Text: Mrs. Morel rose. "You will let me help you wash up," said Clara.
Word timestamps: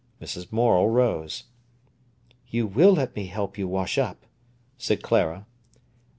Mrs. 0.19 0.51
Morel 0.51 0.87
rose. 0.89 1.43
"You 2.47 2.65
will 2.65 2.91
let 2.93 3.15
me 3.15 3.27
help 3.27 3.55
you 3.55 3.67
wash 3.67 3.99
up," 3.99 4.25
said 4.75 5.03
Clara. 5.03 5.45